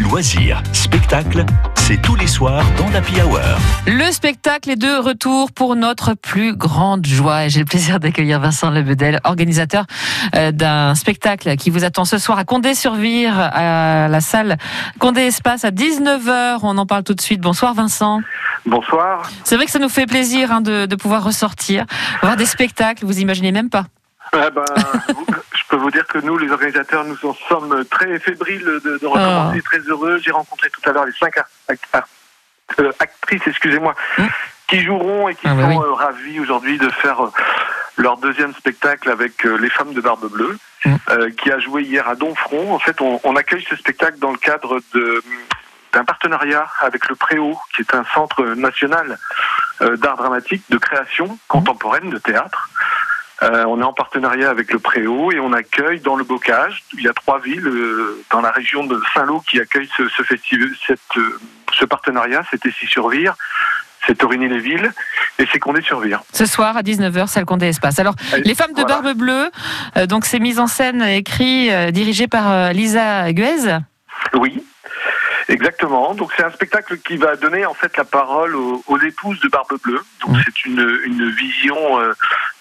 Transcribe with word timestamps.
loisirs, 0.00 0.62
spectacles, 0.72 1.44
c'est 1.76 2.00
tous 2.00 2.14
les 2.14 2.26
soirs 2.26 2.64
dans 2.78 2.88
l'Happy 2.90 3.20
Hour. 3.20 3.40
Le 3.86 4.10
spectacle 4.12 4.70
est 4.70 4.76
de 4.76 4.98
retour 4.98 5.52
pour 5.52 5.76
notre 5.76 6.14
plus 6.14 6.54
grande 6.56 7.06
joie. 7.06 7.44
Et 7.44 7.50
j'ai 7.50 7.60
le 7.60 7.66
plaisir 7.66 8.00
d'accueillir 8.00 8.40
Vincent 8.40 8.70
Lebedel, 8.70 9.20
organisateur 9.24 9.84
euh, 10.34 10.52
d'un 10.52 10.94
spectacle 10.94 11.56
qui 11.56 11.70
vous 11.70 11.84
attend 11.84 12.04
ce 12.04 12.18
soir 12.18 12.38
à 12.38 12.44
Condé-sur-Vire, 12.44 13.38
à 13.38 14.08
la 14.08 14.20
salle 14.20 14.56
Condé 14.98 15.22
Espace 15.22 15.64
à 15.64 15.70
19h. 15.70 16.60
On 16.62 16.78
en 16.78 16.86
parle 16.86 17.02
tout 17.02 17.14
de 17.14 17.20
suite. 17.20 17.40
Bonsoir 17.40 17.74
Vincent. 17.74 18.20
Bonsoir. 18.64 19.28
C'est 19.44 19.56
vrai 19.56 19.66
que 19.66 19.70
ça 19.70 19.78
nous 19.78 19.88
fait 19.88 20.06
plaisir 20.06 20.52
hein, 20.52 20.60
de, 20.60 20.86
de 20.86 20.96
pouvoir 20.96 21.24
ressortir, 21.24 21.84
voir 22.22 22.36
des 22.36 22.46
spectacles, 22.46 23.04
vous 23.04 23.20
imaginez 23.20 23.52
même 23.52 23.70
pas. 23.70 23.84
Eh 24.32 24.50
ben, 24.54 24.64
vous 25.80 25.90
dire 25.90 26.06
que 26.06 26.18
nous, 26.18 26.38
les 26.38 26.50
organisateurs, 26.52 27.04
nous 27.04 27.18
en 27.24 27.34
sommes 27.48 27.84
très 27.86 28.18
fébriles 28.18 28.64
de, 28.64 28.98
de 28.98 29.06
recommencer, 29.06 29.62
très 29.62 29.78
heureux. 29.80 30.18
J'ai 30.24 30.30
rencontré 30.30 30.70
tout 30.70 30.88
à 30.88 30.92
l'heure 30.92 31.04
les 31.06 31.12
cinq 31.12 31.34
euh, 32.78 32.92
actrices, 33.00 33.42
excusez-moi, 33.46 33.94
Mm. 34.18 34.26
qui 34.68 34.80
joueront 34.82 35.28
et 35.28 35.34
qui 35.34 35.48
Ah, 35.48 35.54
bah 35.54 35.62
sont 35.62 35.68
oui. 35.80 35.84
euh, 35.84 35.92
ravies 35.94 36.38
aujourd'hui 36.40 36.78
de 36.78 36.88
faire 36.90 37.24
euh, 37.24 37.30
leur 37.96 38.16
deuxième 38.18 38.54
spectacle 38.54 39.10
avec 39.10 39.44
euh, 39.44 39.56
les 39.56 39.70
femmes 39.70 39.92
de 39.92 40.00
Barbe 40.00 40.30
Bleue, 40.30 40.56
Mm. 40.84 40.94
euh, 41.10 41.30
qui 41.30 41.50
a 41.50 41.58
joué 41.58 41.82
hier 41.82 42.08
à 42.08 42.14
Donfront. 42.14 42.72
En 42.72 42.78
fait, 42.78 43.00
on, 43.00 43.20
on 43.24 43.36
accueille 43.36 43.66
ce 43.68 43.76
spectacle 43.76 44.18
dans 44.18 44.30
le 44.32 44.38
cadre 44.38 44.80
de 44.94 45.22
d'un 45.92 46.04
partenariat 46.04 46.68
avec 46.80 47.08
le 47.08 47.16
Préau, 47.16 47.58
qui 47.74 47.82
est 47.82 47.92
un 47.96 48.04
centre 48.14 48.44
national 48.54 49.18
d'art 49.80 50.16
dramatique, 50.16 50.62
de 50.70 50.78
création 50.78 51.36
contemporaine, 51.48 52.10
de 52.10 52.18
théâtre. 52.18 52.70
Euh, 53.42 53.64
on 53.66 53.80
est 53.80 53.84
en 53.84 53.92
partenariat 53.94 54.50
avec 54.50 54.70
le 54.72 54.78
Préau 54.78 55.32
et 55.32 55.40
on 55.40 55.52
accueille 55.52 56.00
dans 56.00 56.16
le 56.16 56.24
Bocage. 56.24 56.82
Il 56.94 57.02
y 57.02 57.08
a 57.08 57.12
trois 57.14 57.38
villes 57.40 57.66
euh, 57.66 58.22
dans 58.30 58.40
la 58.42 58.50
région 58.50 58.84
de 58.84 59.00
Saint-Lô 59.14 59.40
qui 59.48 59.58
accueillent 59.60 59.88
ce, 59.96 60.08
ce 60.08 60.22
festival, 60.22 60.68
cette, 60.86 61.00
euh, 61.16 61.38
ce 61.72 61.84
partenariat. 61.86 62.42
C'est 62.50 62.64
Essy-sur-Vire, 62.66 63.34
c'est 64.06 64.22
Origny-les-Villes 64.22 64.92
et 65.38 65.46
c'est 65.50 65.58
Condé-sur-Vire. 65.58 66.22
Ce 66.34 66.44
soir 66.44 66.76
à 66.76 66.82
19h, 66.82 67.28
salle 67.28 67.46
Condé 67.46 67.66
Espace. 67.68 67.98
Alors, 67.98 68.14
les 68.44 68.54
femmes 68.54 68.72
de 68.74 68.82
Voilà. 68.82 69.00
Barbe 69.00 69.16
Bleue, 69.16 69.50
donc 70.06 70.26
c'est 70.26 70.38
mise 70.38 70.58
en 70.58 70.66
scène, 70.66 71.00
écrit, 71.02 71.72
euh, 71.72 71.90
dirigé 71.90 72.28
par 72.28 72.74
Lisa 72.74 73.32
Guez. 73.32 73.78
Oui, 74.34 74.62
exactement. 75.48 76.14
Donc 76.14 76.32
c'est 76.36 76.44
un 76.44 76.50
spectacle 76.50 76.98
qui 76.98 77.16
va 77.16 77.36
donner 77.36 77.64
en 77.66 77.74
fait 77.74 77.96
la 77.96 78.04
parole 78.04 78.54
aux, 78.54 78.82
aux 78.86 78.98
épouses 78.98 79.40
de 79.40 79.48
Barbe 79.48 79.72
Bleue. 79.82 80.02
Donc 80.20 80.36
Mhm. 80.36 80.42
c'est 80.44 80.64
une, 80.66 81.00
une 81.04 81.30
vision 81.30 82.00
euh, 82.00 82.12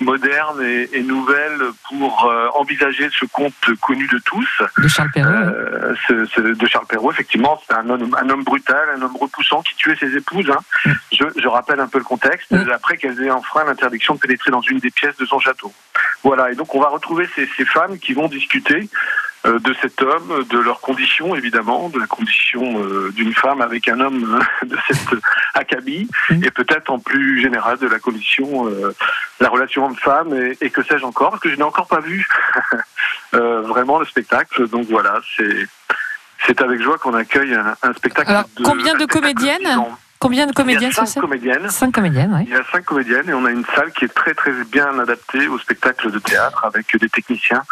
moderne 0.02 0.62
et, 0.64 0.90
et 0.94 1.04
nouvelle 1.04 1.60
pour 1.90 2.26
euh, 2.26 2.48
envisager 2.56 3.10
ce 3.18 3.26
conte 3.26 3.54
connu 3.82 4.08
de 4.08 4.18
tous. 4.20 4.48
de 4.78 4.88
Charles 4.88 5.10
Perrault. 5.14 5.30
Euh, 5.30 5.94
ce- 6.08 6.26
ce- 6.26 6.42
de 6.42 6.68
Charles 6.68 6.86
Perrault, 6.88 7.12
effectivement, 7.12 7.62
c'est 7.68 7.76
un 7.76 7.90
homme, 7.90 8.16
un 8.20 8.30
homme 8.30 8.44
brutal, 8.44 8.88
un 8.96 9.02
homme 9.02 9.16
repoussant 9.18 9.62
qui 9.62 9.76
tuait 9.76 9.96
ses 9.98 10.16
épouses. 10.16 10.50
hein. 10.50 10.60
Mm. 10.86 10.92
Je, 11.14 11.24
je 11.42 11.48
rappelle 11.48 11.80
un 11.80 11.88
peu 11.88 11.98
le 11.98 12.04
contexte, 12.06 12.52
Mm. 12.52 12.70
après 12.72 12.98
qu'elles 12.98 13.22
aient 13.24 13.32
enfreint 13.32 13.64
l'interdiction 13.66 14.16
de 14.16 14.20
pénétrer 14.20 14.52
dans 14.52 14.62
une 14.62 14.80
des 14.80 14.92
pièces 14.92 15.18
de 15.18 15.26
son 15.26 15.40
château. 15.40 15.74
Voilà, 16.24 16.52
et 16.52 16.56
donc 16.56 16.74
on 16.76 16.80
va 16.82 16.88
retrouver 16.90 17.28
ces, 17.36 17.48
ces 17.58 17.66
femmes 17.66 17.98
qui 18.00 18.14
vont 18.14 18.28
discuter 18.28 18.90
euh, 19.46 19.58
de 19.60 19.74
cet 19.82 20.02
homme, 20.02 20.44
de 20.50 20.60
leurs 20.60 20.82
conditions 20.82 21.34
évidemment, 21.34 21.88
de 21.90 21.98
la 22.00 22.08
condition 22.08 22.84
euh, 22.84 23.10
d'une 23.16 23.34
femme 23.34 23.62
avec 23.62 23.88
un 23.88 24.00
homme 24.02 24.42
euh, 24.64 24.66
de 24.66 24.78
cette 24.88 25.16
acabit, 25.54 26.08
Mm. 26.30 26.44
et 26.44 26.52
peut-être 26.52 26.90
en 26.92 27.00
plus 27.00 27.42
général 27.42 27.78
de 27.80 27.88
la 27.88 28.00
condition, 28.00 28.68
euh, 28.68 28.94
la 29.40 29.50
relation 29.50 29.86
homme-femme, 29.86 30.34
et, 30.34 30.58
et 30.62 30.70
que 30.70 30.84
sais-je 30.84 31.06
encore, 31.06 31.32
parce 31.32 31.42
que 31.42 31.50
je 31.50 31.56
n'ai 31.56 31.64
encore 31.64 31.88
pas 31.88 32.00
vu 32.00 32.28
euh, 33.34 33.62
vraiment 33.62 34.00
le 34.00 34.06
spectacle. 34.06 34.68
Donc 34.68 34.88
voilà, 34.90 35.20
c'est 35.36 35.68
c'est 36.46 36.62
avec 36.62 36.82
joie 36.82 36.98
qu'on 36.98 37.14
accueille 37.14 37.54
un, 37.54 37.76
un 37.82 37.94
spectacle. 37.94 38.32
Alors, 38.32 38.46
de, 38.58 38.64
combien 38.64 38.96
de 38.96 39.06
comédiennes. 39.06 39.86
Combien 40.20 40.46
de 40.46 40.52
Il 40.52 40.54
y 40.54 40.56
comédiennes 40.56 40.92
a 40.92 40.94
sur 40.94 41.08
scène 41.08 41.22
comédiennes. 41.22 41.70
Cinq 41.70 41.94
comédiennes, 41.94 42.34
oui. 42.34 42.44
Il 42.48 42.54
y 42.54 42.58
a 42.58 42.64
cinq 42.72 42.84
comédiennes 42.84 43.30
et 43.30 43.34
on 43.34 43.46
a 43.46 43.52
une 43.52 43.66
salle 43.74 43.92
qui 43.94 44.06
est 44.06 44.14
très 44.14 44.34
très 44.34 44.52
bien 44.52 45.00
adaptée 45.00 45.48
au 45.48 45.58
spectacle 45.58 46.12
de 46.12 46.20
théâtre 46.20 46.66
avec 46.66 46.96
des 46.98 47.10
techniciens 47.10 47.64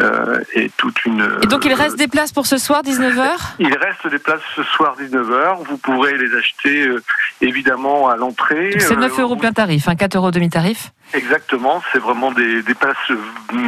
euh, 0.00 0.40
et 0.54 0.70
toute 0.76 1.04
une. 1.04 1.38
Et 1.42 1.46
donc, 1.46 1.64
il 1.64 1.72
euh, 1.72 1.76
reste 1.76 1.96
des 1.96 2.08
places 2.08 2.32
pour 2.32 2.46
ce 2.46 2.56
soir, 2.56 2.82
19h 2.82 3.26
il 3.58 3.76
reste 3.76 4.06
des 4.08 4.18
places 4.18 4.40
ce 4.56 4.62
soir 4.62 4.96
19h. 5.00 5.64
Vous 5.68 5.76
pourrez 5.78 6.16
les 6.16 6.34
acheter 6.36 6.86
euh, 6.86 7.02
évidemment 7.40 8.08
à 8.08 8.16
l'entrée. 8.16 8.74
C'est 8.78 8.96
9 8.96 9.18
Euh, 9.18 9.22
euros 9.22 9.36
plein 9.36 9.52
tarif, 9.52 9.88
hein, 9.88 9.94
4 9.96 10.16
euros 10.16 10.30
demi-tarif. 10.30 10.90
Exactement, 11.14 11.82
c'est 11.92 11.98
vraiment 11.98 12.32
des, 12.32 12.62
des 12.62 12.74
places. 12.74 12.96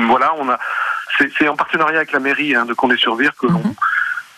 voilà, 0.07 0.33
on 0.39 0.49
a. 0.49 0.59
C'est 1.19 1.31
c'est 1.39 1.47
en 1.47 1.55
partenariat 1.55 1.99
avec 1.99 2.11
la 2.13 2.19
mairie 2.19 2.57
hein, 2.57 2.65
de 2.65 2.75
Condé-sur-Vire 2.75 3.33
que 3.39 3.47
l'on 3.47 3.59
Mhm. 3.61 3.75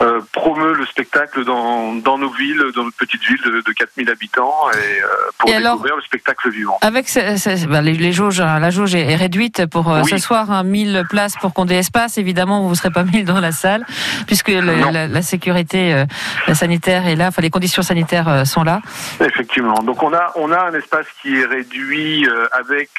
Euh, 0.02 0.20
promeut 0.32 0.74
le 0.74 0.84
spectacle 0.86 1.44
dans, 1.44 1.94
dans 1.94 2.18
nos 2.18 2.30
villes, 2.30 2.62
dans 2.74 2.84
notre 2.84 2.96
petite 2.96 3.22
ville 3.24 3.40
de, 3.44 3.62
de 3.62 3.72
4000 3.72 4.10
habitants, 4.10 4.54
et 4.72 4.76
euh, 5.02 5.06
pour 5.38 5.50
Et 5.50 5.54
alors 5.54 5.74
découvrir 5.74 5.96
le 5.96 6.02
spectacle 6.02 6.50
vivant. 6.50 6.78
Avec 6.82 7.08
ce- 7.08 7.36
ce- 7.38 7.66
ben, 7.66 7.80
les, 7.80 7.92
les 7.94 8.12
jauges, 8.12 8.40
hein, 8.40 8.58
la 8.58 8.70
jauge 8.70 8.94
est 8.94 9.14
réduite 9.16 9.66
pour 9.66 9.90
euh, 9.92 10.02
Oui. 10.04 10.10
ce 10.10 10.18
soir, 10.18 10.50
hein, 10.50 10.62
1000 10.64 11.04
places 11.08 11.36
pour 11.36 11.54
Condé 11.54 11.76
Espace. 11.76 12.18
Évidemment, 12.18 12.62
vous 12.62 12.70
ne 12.70 12.74
serez 12.74 12.90
pas 12.90 13.04
1000 13.04 13.24
dans 13.24 13.40
la 13.40 13.52
salle, 13.52 13.86
puisque 14.26 14.48
le- 14.48 14.60
la, 14.92 15.06
la 15.08 15.22
sécurité 15.22 15.94
euh, 15.94 16.04
la 16.46 16.54
sanitaire 16.54 17.06
est 17.06 17.16
là, 17.16 17.28
enfin 17.28 17.40
les 17.42 17.50
conditions 17.50 17.82
sanitaires 17.82 18.46
sont 18.46 18.64
là. 18.64 18.82
Effectivement. 19.20 19.82
Donc 19.82 20.02
on 20.02 20.12
a 20.12 20.32
on 20.36 20.52
a 20.52 20.60
un 20.68 20.74
espace 20.74 21.06
qui 21.22 21.36
est 21.40 21.46
réduit 21.46 22.28
avec 22.52 22.90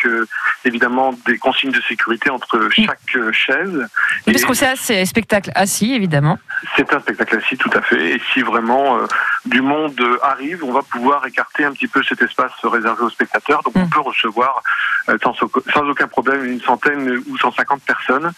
évidemment 0.66 1.13
des 1.25 1.38
consignes 1.38 1.72
de 1.72 1.81
sécurité 1.88 2.30
entre 2.30 2.69
chaque 2.72 2.97
euh, 3.16 3.31
chaise. 3.31 3.88
Et 4.25 4.31
Puisque 4.31 4.56
c'est 4.75 5.06
spectacle 5.06 5.52
assis, 5.56 5.94
évidemment. 5.94 6.40
C'est 6.75 6.87
un 6.94 7.00
spectacle 7.00 7.38
assis, 7.38 7.58
tout 7.58 7.72
à 7.74 7.81
fait. 7.81 8.16
Et 8.16 8.22
si 8.34 8.42
vraiment 8.42 8.98
euh, 8.98 9.06
du 9.46 9.62
monde 9.62 10.00
arrive, 10.24 10.64
on 10.64 10.72
va 10.72 10.81
pouvoir 10.81 11.25
écarter 11.25 11.66
un 11.66 11.72
petit 11.72 11.88
peu 11.88 12.03
cet 12.03 12.22
espace 12.22 12.52
réservé 12.64 13.03
aux 13.03 13.09
spectateurs. 13.09 13.62
Donc 13.64 13.74
on 13.75 13.86
Mm. 13.86 13.90
peut 13.90 14.00
recevoir 14.02 14.62
euh, 15.09 15.18
sans, 15.24 15.34
sans 15.74 15.81
aucun 15.88 16.08
problème 16.08 16.44
une 16.46 16.62
centaine 16.62 17.22
ou 17.30 17.38
150 17.38 17.81
personnes. 17.81 18.31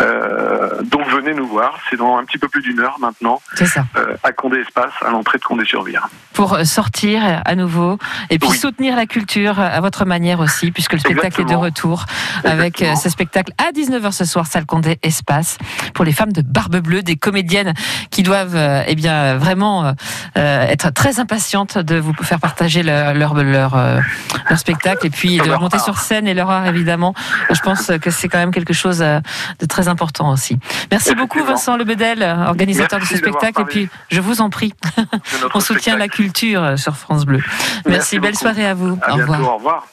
Euh, 0.00 0.82
donc 0.82 1.06
venez 1.08 1.34
nous 1.34 1.46
voir. 1.46 1.78
C'est 1.88 1.96
dans 1.96 2.16
un 2.18 2.24
petit 2.24 2.38
peu 2.38 2.48
plus 2.48 2.62
d'une 2.62 2.80
heure 2.80 2.96
maintenant 2.98 3.40
ça. 3.54 3.84
euh, 3.96 4.16
à 4.22 4.32
Condé 4.32 4.58
Espace, 4.58 4.92
à 5.04 5.10
l'entrée 5.10 5.38
de 5.38 5.44
Condé-sur-Vire. 5.44 6.08
Pour 6.32 6.54
euh, 6.54 6.64
sortir 6.64 7.42
à 7.44 7.54
nouveau 7.54 7.98
et 8.30 8.38
puis 8.38 8.48
Oui. 8.50 8.56
soutenir 8.58 8.96
la 8.96 9.06
culture 9.06 9.58
à 9.60 9.80
votre 9.80 10.04
manière 10.04 10.40
aussi, 10.40 10.70
puisque 10.72 10.94
le 10.94 10.98
spectacle 10.98 11.40
est 11.42 11.44
de 11.44 11.54
retour 11.54 12.06
avec 12.44 12.80
Exactement. 12.80 12.96
ce 12.96 13.08
spectacle 13.08 13.52
à 13.58 13.70
19h 13.72 14.12
ce 14.12 14.24
soir, 14.24 14.46
salle 14.46 14.66
Condé 14.66 14.98
Espace, 15.02 15.58
pour 15.94 16.04
les 16.04 16.12
femmes 16.12 16.32
de 16.32 16.42
Barbe 16.42 16.76
Bleue, 16.78 17.02
des 17.02 17.16
comédiennes 17.16 17.72
qui 18.10 18.22
doivent 18.22 18.56
eh 18.86 18.94
bien 18.94 19.36
vraiment 19.36 19.94
être 20.34 20.90
très 20.92 21.20
impatientes 21.20 21.78
de 21.78 21.96
vous 21.96 22.12
faire 22.22 22.40
partager 22.40 22.82
leur 22.82 23.14
leur 23.14 23.34
leur, 23.34 23.76
euh, 23.76 24.00
leur 24.50 24.58
spectacle 24.58 25.06
et 25.06 25.10
puis 25.10 25.38
de 25.38 25.44
Leur 25.44 25.60
monter 25.60 25.76
art. 25.78 25.84
sur 25.84 25.98
scène 25.98 26.26
et 26.26 26.34
leur 26.34 26.50
art 26.50 26.66
évidemment. 26.66 27.14
Je 27.50 27.60
pense 27.60 27.90
que 28.00 28.10
c'est 28.10 28.28
quand 28.28 28.38
même 28.38 28.50
quelque 28.52 28.72
chose 28.72 29.02
euh, 29.02 29.20
de 29.60 29.66
très 29.66 29.88
important 29.88 30.30
aussi. 30.30 30.58
Merci 30.90 31.14
beaucoup. 31.14 31.42
Vincent 31.44 31.76
Lebedel, 31.76 32.22
organisateur 32.46 32.98
Merci 32.98 33.14
de 33.14 33.18
ce 33.18 33.24
spectacle 33.24 33.62
et 33.62 33.64
puis 33.64 33.88
je 34.10 34.20
vous 34.20 34.40
en 34.40 34.50
prie. 34.50 34.72
On 35.54 35.60
soutient 35.60 35.96
la 35.96 36.08
culture 36.08 36.62
euh, 36.62 36.76
sur 36.76 36.96
France 36.96 37.24
Bleu. 37.24 37.38
Merci, 37.38 37.88
Merci 37.88 38.18
belle 38.18 38.32
beaucoup. 38.32 38.42
soirée 38.42 38.66
à 38.66 38.74
vous. 38.74 38.98
À 39.02 39.12
Au 39.12 39.16
bientôt. 39.16 39.32
revoir. 39.32 39.52
Au 39.52 39.56
revoir. 39.56 39.86